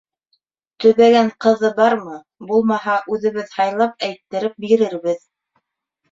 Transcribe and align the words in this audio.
Төбәгән 0.83 1.27
ҡыҙы 1.43 1.69
бармы, 1.79 2.15
булмаһа, 2.51 2.95
үҙебеҙ 3.17 3.51
һайлап 3.59 4.07
әйттереп 4.07 4.57
бирербеҙ. 4.65 5.21